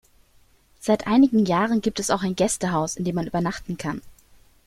[0.79, 4.01] Seit einigen Jahren gibt auch ein Gästehaus, in dem man übernachten kann.